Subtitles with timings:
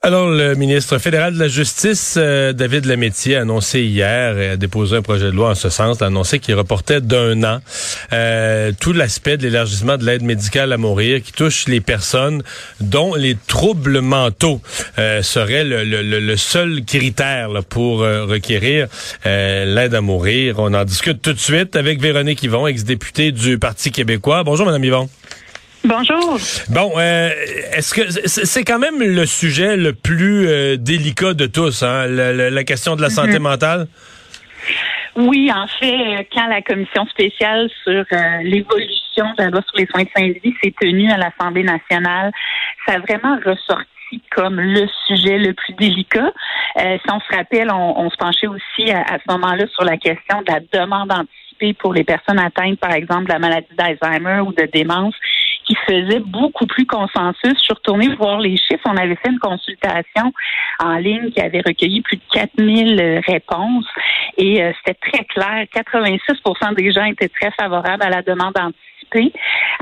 [0.00, 4.56] Alors, le ministre fédéral de la Justice, euh, David Lametti, a annoncé hier et a
[4.56, 7.60] déposé un projet de loi en ce sens, a annoncé qu'il reportait d'un an
[8.12, 12.44] euh, tout l'aspect de l'élargissement de l'aide médicale à mourir qui touche les personnes
[12.78, 14.62] dont les troubles mentaux
[15.00, 18.86] euh, seraient le, seul critère pour requérir
[19.24, 20.60] l'aide à mourir.
[20.60, 24.44] On en discute tout de suite avec Véronique Yvon, ex-députée du Parti québécois.
[24.44, 25.08] Bonjour, Madame Yvon.
[25.88, 26.36] Bonjour.
[26.68, 27.30] Bon, euh,
[27.72, 32.64] est-ce que c'est quand même le sujet le plus euh, délicat de tous, hein, la,
[32.64, 33.44] question de la santé mhm.
[33.44, 33.86] mentale?
[35.16, 39.86] Oui, en fait, quand la commission spéciale sur euh, l'évolution de la loi sur les
[39.86, 42.32] soins de vie s'est tenue à l'Assemblée nationale,
[42.86, 46.32] ça a vraiment ressorti comme le sujet le plus délicat.
[46.76, 50.42] si on se rappelle, on, se penchait aussi à, à ce moment-là sur la question
[50.42, 54.52] de la demande anticipée pour les personnes atteintes, par exemple, de la maladie d'Alzheimer ou
[54.52, 55.14] de démence
[55.68, 57.52] qui faisait beaucoup plus consensus.
[57.54, 58.86] Je suis retournée voir les chiffres.
[58.86, 60.32] On avait fait une consultation
[60.80, 63.86] en ligne qui avait recueilli plus de 4000 euh, réponses
[64.38, 65.66] et euh, c'était très clair.
[65.76, 68.78] 86% des gens étaient très favorables à la demande anticipée,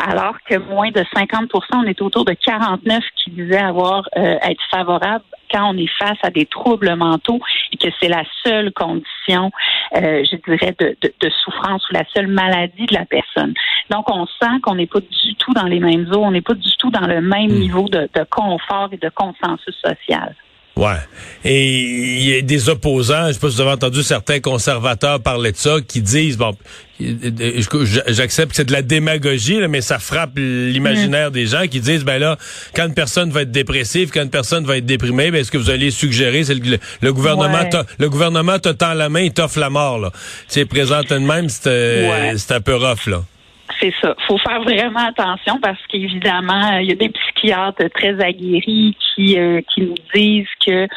[0.03, 4.63] alors que moins de 50% on est autour de 49 qui disaient avoir euh, être
[4.71, 7.41] favorables quand on est face à des troubles mentaux
[7.73, 9.51] et que c'est la seule condition,
[9.97, 13.55] euh, je dirais, de, de, souffrance ou la seule maladie de la personne.
[13.91, 16.55] Donc, on sent qu'on n'est pas du tout dans les mêmes eaux, on n'est pas
[16.55, 17.61] du tout dans le même hmm.
[17.61, 20.35] niveau de, de confort et de consensus social.
[20.77, 20.97] Ouais.
[21.43, 25.21] Et il y a des opposants, je sais pas si vous avez entendu certains conservateurs
[25.21, 26.55] parler de ça, qui disent, bon,
[27.01, 32.19] j'accepte que c'est de la démagogie, mais ça frappe l'imaginaire des gens qui disent, ben
[32.19, 32.37] là,
[32.75, 35.59] quand une personne va être dépressive, quand une personne va être déprimée, ben, est-ce que
[35.59, 37.65] vous allez suggérer, c'est le, gouvernement,
[37.99, 40.13] le gouvernement te tend la main, il t'offre la mort, là.
[40.47, 43.23] C'est de même, c'est un peu rough, là.
[43.81, 44.15] C'est ça.
[44.27, 49.61] faut faire vraiment attention parce qu'évidemment, il y a des psychiatres très aguerris qui, euh,
[49.73, 50.89] qui nous disent que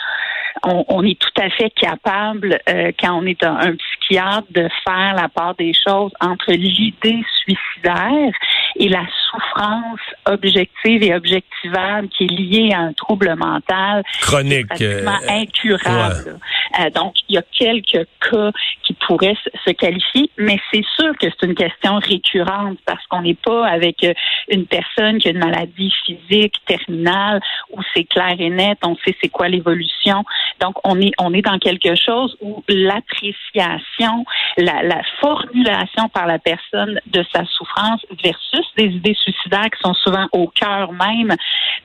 [0.64, 5.30] on, est tout à fait capable, euh, quand on est un, psychiatre, de faire la
[5.30, 8.32] part des choses entre l'idée suicidaire
[8.80, 15.20] et la souffrance objective et objectivable qui est liée à un trouble mental chronique, pratiquement
[15.28, 16.40] euh, incurable.
[16.80, 18.52] Euh, donc, il y a quelques cas
[18.84, 23.36] qui pourraient se qualifier, mais c'est sûr que c'est une question récurrente parce qu'on n'est
[23.36, 24.14] pas avec euh,
[24.48, 27.42] une personne qui a une maladie physique terminale
[27.72, 30.24] où c'est clair et net, on sait c'est quoi l'évolution.
[30.62, 34.26] Donc, on est on est dans quelque chose où l'appréciation,
[34.58, 39.94] la, la formulation par la personne de sa souffrance versus des idées suicidaires qui sont
[39.94, 41.36] souvent au cœur même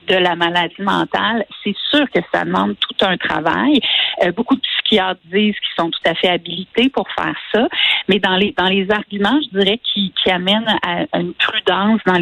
[0.07, 3.79] de la maladie mentale, c'est sûr que ça demande tout un travail.
[4.23, 7.67] Euh, beaucoup de psychiatres disent qu'ils sont tout à fait habilités pour faire ça,
[8.07, 12.17] mais dans les dans les arguments, je dirais qui, amènent à, une prudence dans,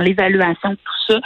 [0.00, 1.20] l'évaluation de tout ça,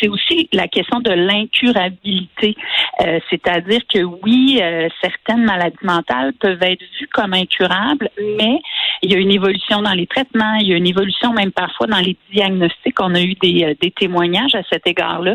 [0.00, 2.56] c'est aussi la question de l'incurabilité,
[3.00, 8.08] euh, c'est-à-dire que oui, euh, certaines maladies mentales peuvent être vues comme incurables,
[8.38, 8.60] mais
[9.02, 11.85] il y a une évolution dans les traitements, il y a une évolution même parfois
[11.86, 13.00] dans les diagnostics.
[13.00, 15.34] On a eu des, euh, témoignages à cet égard-là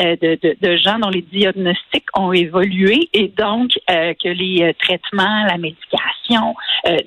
[0.00, 5.58] euh, de, gens dont les diagnostics ont évolué et donc euh, que les traitements, la
[5.58, 6.54] médication,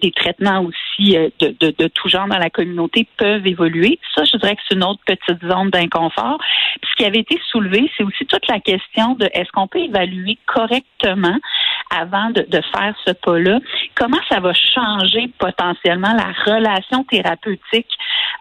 [0.01, 3.99] des traitements aussi de, de, tout genre dans la communauté peuvent évoluer.
[4.13, 6.37] Ça, je dirais que c'est une autre petite zone d'inconfort.
[6.83, 10.37] Ce qui avait été soulevé, c'est aussi toute la question de est-ce qu'on peut évaluer
[10.45, 11.37] correctement
[11.91, 13.59] avant de, faire ce pas-là,
[13.95, 17.89] comment ça va changer potentiellement la relation thérapeutique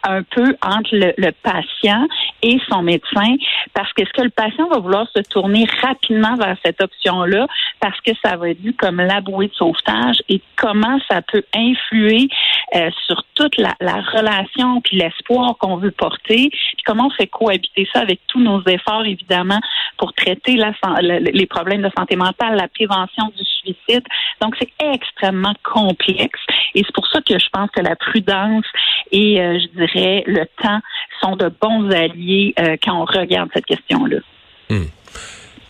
[0.05, 2.07] un peu entre le, patient
[2.43, 3.37] et son médecin,
[3.75, 7.47] parce que ce que le patient va vouloir se tourner rapidement vers cette option-là,
[7.81, 11.43] parce que ça va être vu comme la bouée de sauvetage et comment ça peut
[11.55, 12.29] influer
[12.75, 17.89] euh, sur toute la, relation puis l'espoir qu'on veut porter, puis comment on fait cohabiter
[17.93, 19.61] ça avec tous nos efforts évidemment
[19.99, 24.05] pour traiter la, les problèmes de santé mentale, la prévention du suicide.
[24.41, 26.41] Donc c'est extrêmement complexe
[26.75, 28.65] et c'est pour ça que je pense que la prudence
[29.13, 30.81] et euh, je dirais le temps
[31.23, 34.19] sont de bons alliés euh, quand on regarde cette question-là.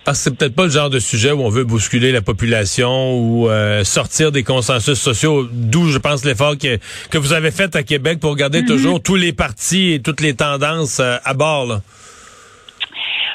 [0.05, 3.19] Parce que c'est peut-être pas le genre de sujet où on veut bousculer la population
[3.19, 6.79] ou euh, sortir des consensus sociaux, d'où je pense l'effort que,
[7.11, 8.67] que vous avez fait à Québec pour garder mm-hmm.
[8.67, 11.81] toujours tous les partis et toutes les tendances à bord.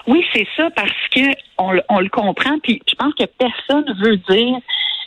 [0.07, 1.21] Oui, c'est ça, parce que
[1.57, 4.57] on, on le comprend, puis je pense que personne veut dire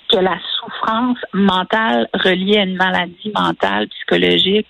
[0.09, 4.69] que la souffrance mentale reliée à une maladie mentale, psychologique,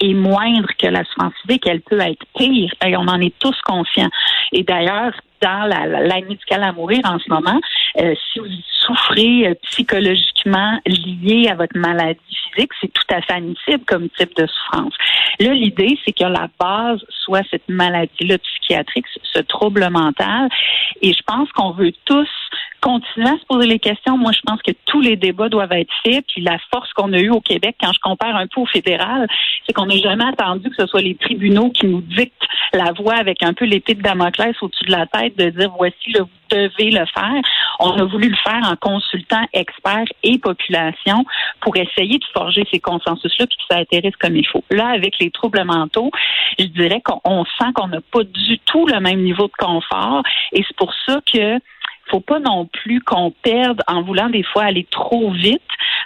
[0.00, 2.72] est moindre que la souffrance physique, elle peut être pire.
[2.86, 4.10] Et on en est tous conscients.
[4.52, 7.58] Et d'ailleurs, dans l'aide médicale à mourir en ce moment,
[7.98, 8.46] euh, si vous
[8.86, 12.20] souffrez euh, psychologiquement lié à votre maladie
[12.52, 14.94] physique, c'est tout à fait admissible comme type de souffrance.
[15.38, 20.48] Là, l'idée, c'est que la base soit cette maladie-là psychiatrique, ce trouble mental.
[21.00, 22.28] Et je pense qu'on veut tous
[22.80, 24.16] continuer à se poser les questions.
[24.16, 26.24] Moi, je pense que tous les débats doivent être faits.
[26.28, 29.26] Puis la force qu'on a eue au Québec, quand je compare un peu au fédéral,
[29.66, 33.14] c'est qu'on n'a jamais attendu que ce soit les tribunaux qui nous dictent la voie
[33.14, 36.56] avec un peu l'épée de Damoclès au-dessus de la tête de dire voici le vous
[36.56, 37.42] devez le faire.
[37.78, 41.24] On a voulu le faire en consultant experts et population
[41.60, 44.64] pour essayer de forger ces consensus-là puis que ça atterrisse comme il faut.
[44.70, 46.10] Là, avec les troubles mentaux,
[46.58, 50.22] je dirais qu'on sent qu'on n'a pas du tout le même niveau de confort
[50.52, 51.58] et c'est pour ça que
[52.10, 55.62] faut pas non plus qu'on perde en voulant des fois aller trop vite,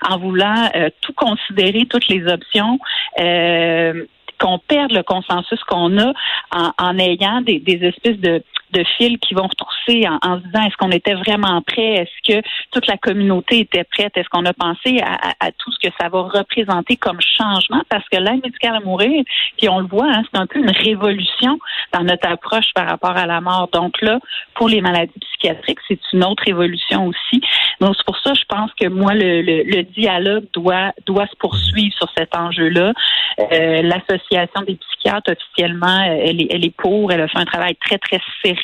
[0.08, 2.78] en voulant euh, tout considérer, toutes les options.
[3.20, 4.04] Euh,
[4.40, 6.12] qu'on perde le consensus qu'on a
[6.50, 8.42] en, ayant des, espèces de,
[8.74, 12.46] de fils qui vont retrousser en, se disant est-ce qu'on était vraiment prêt, est-ce que
[12.72, 16.22] toute la communauté était prête, est-ce qu'on a pensé à, tout ce que ça va
[16.22, 19.22] représenter comme changement, parce que l'aide médicale à mourir,
[19.56, 21.58] puis on le voit, hein, c'est un peu une révolution
[21.92, 23.68] dans notre approche par rapport à la mort.
[23.72, 24.18] Donc là,
[24.54, 27.40] pour les maladies psychiatriques, c'est une autre évolution aussi.
[27.80, 31.94] Donc c'est pour ça, je pense que moi, le, le, dialogue doit doit se poursuivre
[31.96, 32.92] sur cet enjeu-là.
[33.38, 37.12] Euh, L'association des psychiatres officiellement, elle est, elle est pour.
[37.12, 38.63] Elle a fait un travail très très sérieux.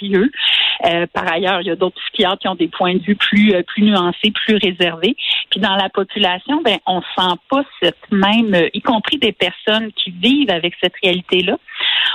[0.87, 3.55] Euh, par ailleurs, il y a d'autres psychiatres qui ont des points de vue plus
[3.55, 5.15] euh, plus nuancés, plus réservés.
[5.51, 9.93] Puis dans la population, ben on sent pas cette même, euh, y compris des personnes
[9.93, 11.59] qui vivent avec cette réalité-là,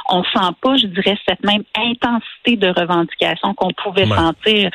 [0.10, 4.70] on sent pas, je dirais, cette même intensité de revendication qu'on pouvait sentir.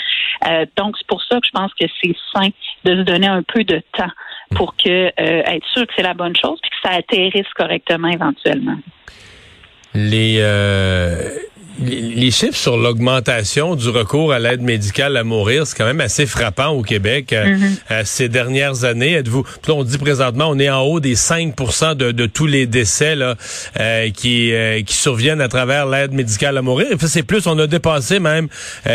[0.76, 2.48] donc c'est pour ça que je pense que c'est sain
[2.84, 4.10] de se donner un peu de temps
[4.54, 8.76] pour que être sûr que c'est la bonne chose puis que ça atterrisse correctement éventuellement.
[9.94, 10.40] Les
[11.80, 16.26] les chiffres sur l'augmentation du recours à l'aide médicale à mourir, c'est quand même assez
[16.26, 17.76] frappant au Québec euh, mm-hmm.
[17.90, 19.14] euh, ces dernières années.
[19.14, 21.54] Êtes-vous on dit présentement on est en haut des 5
[21.96, 23.36] de, de tous les décès là,
[23.78, 24.52] euh, qui
[24.84, 26.88] qui surviennent à travers l'aide médicale à mourir.
[26.94, 28.48] Enfin, c'est plus on a dépassé même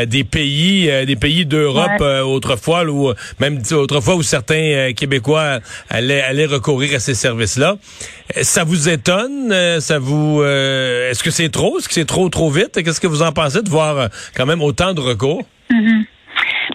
[0.05, 5.59] des pays des pays d'Europe autrefois ou même autrefois où certains Québécois
[5.89, 7.77] allaient allaient recourir à ces services-là.
[8.41, 9.53] Ça vous étonne?
[9.79, 11.79] Ça vous est-ce que c'est trop?
[11.79, 12.74] Est-ce que c'est trop trop vite?
[12.83, 15.43] Qu'est-ce que vous en pensez de voir euh, quand même autant de recours?
[15.71, 16.05] Mm-hmm.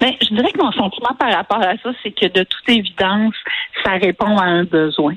[0.01, 3.35] Ben, je dirais que mon sentiment par rapport à ça, c'est que de toute évidence,
[3.85, 5.15] ça répond à un besoin.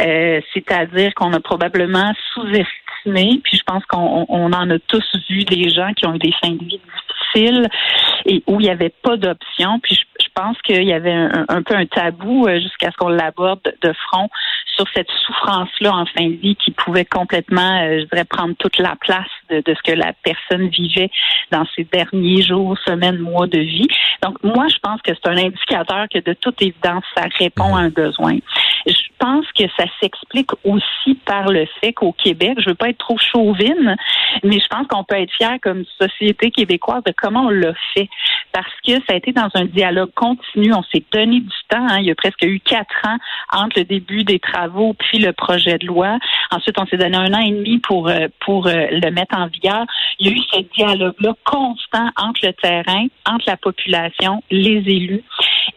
[0.00, 5.70] Euh, c'est-à-dire qu'on a probablement sous-estimé, puis je pense qu'on en a tous vu des
[5.70, 6.80] gens qui ont eu des fins de vie
[7.34, 7.68] difficiles
[8.24, 9.78] et où il n'y avait pas d'option.
[9.80, 11.14] Puis je, pense qu'il y avait
[11.48, 14.28] un, peu un tabou euh, jusqu'à ce qu'on l'aborde de front
[14.76, 18.78] sur cette souffrance-là en fin de vie qui pouvait complètement, euh, je dirais, prendre toute
[18.78, 21.10] la place de, ce que la personne vivait
[21.50, 23.88] dans ses derniers jours, semaines, mois de vie.
[24.22, 27.80] Donc, moi, je pense que c'est un indicateur que de toute évidence, ça répond à
[27.80, 28.36] un besoin.
[28.86, 32.98] Je pense que ça s'explique aussi par le fait qu'au Québec, je veux pas être
[32.98, 33.96] trop chauvine,
[34.44, 38.08] mais je pense qu'on peut être fier comme société québécoise de comment on l'a fait.
[38.56, 40.72] Parce que ça a été dans un dialogue continu.
[40.72, 41.86] On s'est donné du temps.
[41.90, 41.98] Hein.
[41.98, 43.18] Il y a presque eu quatre ans
[43.52, 46.16] entre le début des travaux puis le projet de loi.
[46.50, 49.48] Ensuite, on s'est donné un an et demi pour euh, pour euh, le mettre en
[49.48, 49.84] vigueur.
[50.18, 55.22] Il y a eu ce dialogue-là constant entre le terrain, entre la population, les élus.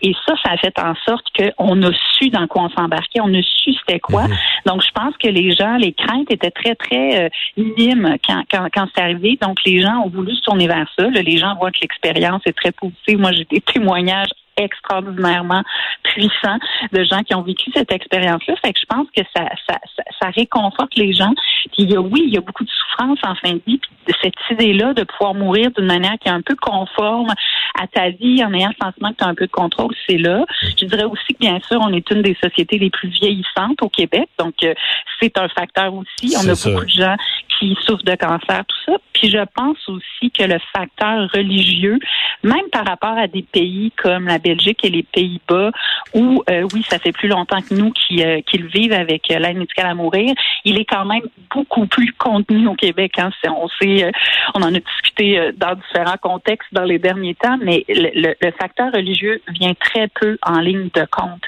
[0.01, 3.33] Et ça, ça a fait en sorte qu'on a su dans quoi on s'embarquait, on
[3.33, 4.27] a su c'était quoi.
[4.27, 4.35] Mhm.
[4.65, 8.67] Donc, je pense que les gens, les craintes étaient très, très euh, minimes quand, quand,
[8.73, 9.37] quand c'est arrivé.
[9.41, 11.07] Donc, les gens ont voulu se tourner vers ça.
[11.07, 13.19] les gens voient que l'expérience est très positive.
[13.19, 15.63] Moi, j'ai des témoignages extraordinairement
[16.03, 16.57] puissant
[16.91, 18.55] de gens qui ont vécu cette expérience-là.
[18.63, 19.79] Fait que je pense que ça, ça,
[20.19, 21.33] ça, réconforte les gens.
[21.73, 23.79] Puis il y a, oui, il y a beaucoup de souffrance en fin de vie.
[23.79, 27.33] Puis cette idée-là de pouvoir mourir d'une manière qui est un peu conforme
[27.79, 30.17] à ta vie en ayant le sentiment que tu as un peu de contrôle, c'est
[30.17, 30.45] là.
[30.61, 33.89] Je dirais aussi que bien sûr, on est une des sociétés les plus vieillissantes au
[33.89, 34.27] Québec.
[34.37, 34.73] Donc, euh,
[35.21, 36.35] c'est un facteur aussi.
[36.37, 37.15] On a beaucoup de gens
[37.59, 38.97] qui souffrent de cancer, tout ça.
[39.13, 41.99] Puis je pense aussi que le facteur religieux,
[42.43, 44.48] même par rapport à des pays comme la Belgique
[44.83, 45.71] et les Pays-Bas,
[46.13, 49.57] où euh, oui, ça fait plus longtemps que nous euh, qu'ils vivent avec euh, l'aide
[49.57, 50.33] médicale à mourir,
[50.65, 53.13] il est quand même beaucoup plus contenu au Québec.
[53.17, 53.29] Hein.
[53.45, 54.11] On sait,
[54.55, 58.91] on en a discuté dans différents contextes dans les derniers temps, mais le, le facteur
[58.93, 61.43] religieux vient très peu en ligne de compte.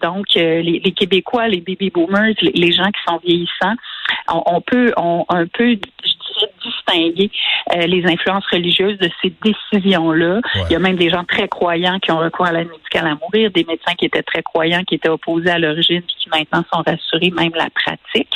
[0.00, 3.74] donc, les, les, Québécois, les baby boomers, les, gens qui sont vieillissants,
[4.28, 5.76] on, on peut, on, un peu,
[6.64, 7.30] distinguer
[7.74, 10.40] euh, les influences religieuses de ces décisions-là.
[10.68, 13.14] Il y a même des gens très croyants qui ont recours à l'aide médicale à
[13.14, 16.64] mourir, des médecins qui étaient très croyants, qui étaient opposés à l'origine, puis qui maintenant
[16.72, 18.32] sont rassurés, même la pratique.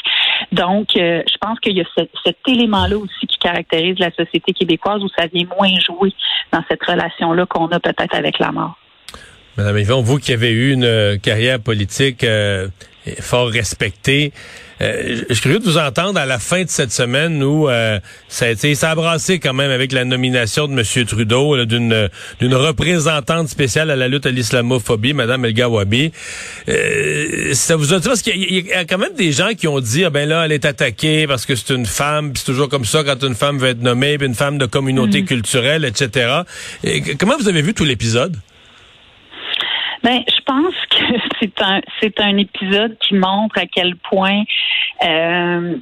[0.52, 1.84] Donc, euh, je pense qu'il y a
[2.24, 6.12] cet élément-là aussi qui caractérise la société québécoise où ça vient moins jouer
[6.52, 8.78] dans cette relation-là qu'on a peut-être avec la mort.
[9.56, 12.66] Madame Yvon, vous qui avez eu une euh, carrière politique euh,
[13.20, 14.32] fort respectée,
[14.82, 17.68] euh, je suis curieux de vous entendre à la fin de cette semaine où
[18.28, 21.06] ça a été ça a brassé quand même avec la nomination de M.
[21.06, 22.08] Trudeau d'une
[22.40, 26.12] d'une représentante spéciale à la lutte à l'islamophobie, Mme El Gawabi.
[27.52, 30.04] ça vous a dit parce qu'il y, a quand même des gens qui ont dit
[30.04, 33.04] ah ben là elle est attaquée parce que c'est une femme, c'est toujours comme ça
[33.04, 35.26] quand une femme veut être nommée, une femme de communauté mm.
[35.26, 36.40] culturelle, etc.
[37.18, 38.36] comment vous avez vu tout l'épisode?
[40.04, 40.73] Ben, je pense
[41.40, 44.42] c'est un c'est un épisode qui montre à quel point
[45.04, 45.76] euh,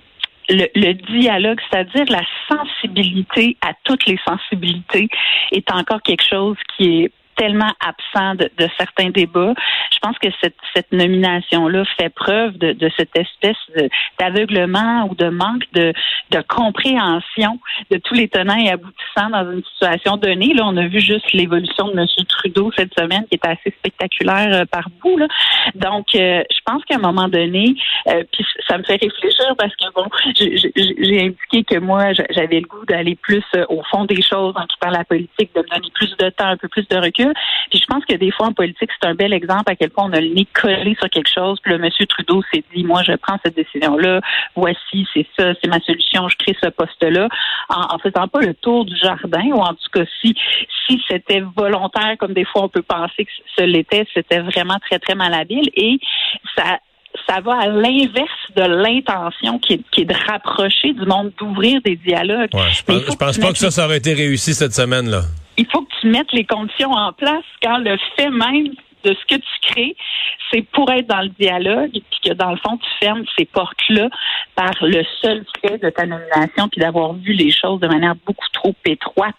[0.49, 5.09] le, le, dialogue, c'est-à-dire la sensibilité à toutes les sensibilités,
[5.53, 9.55] est encore quelque chose qui est tellement absent de, de, certains débats.
[9.93, 13.57] Je pense que cette, cette nomination-là fait preuve de, de cette espèce
[14.19, 15.93] d'aveuglement ou de manque de,
[16.31, 17.59] de compréhension
[17.91, 20.55] de tous les tenants et aboutissants dans une situation donnée.
[20.55, 22.07] Là, on a vu juste l'évolution de M.
[22.29, 25.19] Trudeau cette semaine qui est assez spectaculaire euh, par bout.
[25.19, 25.27] Là.
[25.75, 27.75] Donc, euh, je pense qu'à un moment donné,
[28.09, 30.07] euh, puis ça me fait réfléchir parce que bon,
[30.39, 34.77] j'ai indiqué que moi, j'avais le goût d'aller plus au fond des choses en qui
[34.81, 37.32] parle la politique, de me donner plus de temps, un peu plus de recul.
[37.71, 40.05] Puis je pense que des fois en politique, c'est un bel exemple à quel point
[40.05, 41.59] on a le nez collé sur quelque chose.
[41.63, 44.21] Puis le monsieur Trudeau s'est dit, moi, je prends cette décision-là.
[44.55, 46.29] Voici, c'est ça, c'est ma solution.
[46.29, 47.29] Je crée ce poste-là
[47.69, 50.35] en, en faisant pas le tour du jardin ou en tout cas si
[50.87, 54.99] si c'était volontaire, comme des fois on peut penser que ce l'était, c'était vraiment très
[54.99, 55.99] très malhabile et
[56.57, 56.79] ça
[57.29, 61.81] ça va à l'inverse de l'intention qui est, qui est, de rapprocher du monde, d'ouvrir
[61.85, 62.49] des dialogues.
[62.53, 65.23] je pense, pense pas que ça, ça aurait été réussi cette semaine-là
[66.05, 68.73] mettes les conditions en place quand le fait même
[69.05, 69.97] de ce que tu crées,
[70.51, 74.09] c'est pour être dans le dialogue, puis que dans le fond, tu fermes ces portes-là
[74.55, 78.49] par le seul fait de ta nomination, puis d'avoir vu les choses de manière beaucoup
[78.53, 79.37] trop étroite,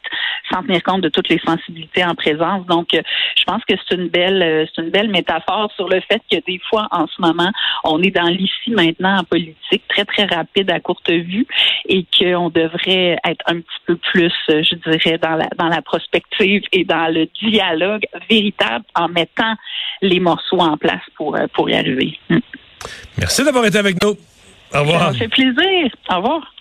[0.51, 2.65] sans tenir compte de toutes les sensibilités en présence.
[2.65, 3.01] Donc, euh,
[3.37, 6.37] je pense que c'est une belle, euh, c'est une belle métaphore sur le fait que
[6.45, 7.51] des fois, en ce moment,
[7.83, 11.45] on est dans l'ici maintenant en politique, très très rapide à courte vue,
[11.87, 15.81] et qu'on devrait être un petit peu plus, euh, je dirais, dans la dans la
[15.81, 19.52] prospective et dans le dialogue véritable en mettant
[20.01, 22.19] les morceaux en place pour, euh, pour y arriver.
[22.29, 22.39] Hmm.
[23.17, 24.15] Merci d'avoir été avec nous.
[24.73, 25.11] Au revoir.
[25.11, 25.89] Ça fait plaisir.
[26.09, 26.52] Au revoir.